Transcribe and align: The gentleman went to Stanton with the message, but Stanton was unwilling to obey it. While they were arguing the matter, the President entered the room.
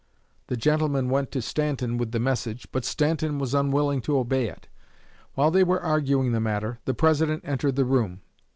The 0.47 0.57
gentleman 0.57 1.09
went 1.11 1.29
to 1.29 1.43
Stanton 1.43 1.95
with 1.99 2.11
the 2.11 2.19
message, 2.19 2.67
but 2.71 2.83
Stanton 2.85 3.37
was 3.37 3.53
unwilling 3.53 4.01
to 4.01 4.17
obey 4.17 4.47
it. 4.47 4.67
While 5.35 5.51
they 5.51 5.63
were 5.63 5.79
arguing 5.79 6.31
the 6.31 6.39
matter, 6.39 6.79
the 6.85 6.95
President 6.95 7.43
entered 7.45 7.75
the 7.75 7.85
room. 7.85 8.21